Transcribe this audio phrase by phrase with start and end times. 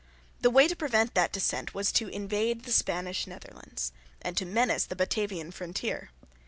[0.41, 3.91] The way to prevent that descent was to invade the Spanish Netherlands,
[4.23, 6.09] and to menace the Batavian frontier.